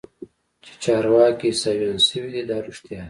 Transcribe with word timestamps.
چې 0.63 0.71
چارواکي 0.83 1.47
عيسويان 1.53 1.97
سوي 2.07 2.29
دي 2.33 2.43
دا 2.49 2.57
رښتيا 2.65 2.97
ده. 2.99 2.99